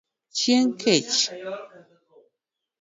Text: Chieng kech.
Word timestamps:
Chieng 0.37 0.71
kech. 0.81 1.17